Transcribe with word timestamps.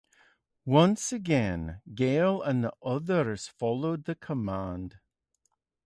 Once 0.65 1.13
again, 1.13 1.79
Gale 1.93 2.41
and 2.41 2.63
the 2.63 2.73
others 2.83 3.47
followed 3.47 4.05
the 4.05 4.15
command. 4.15 4.97